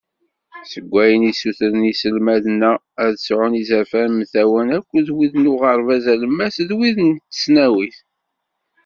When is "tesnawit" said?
7.31-7.97